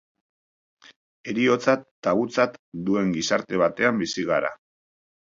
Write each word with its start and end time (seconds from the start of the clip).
Heriotza 1.33 1.75
tabutzat 2.07 2.57
duen 2.87 3.11
gizarte 3.17 3.59
batean 3.65 4.01
bizi 4.05 4.25
gara. 4.31 4.51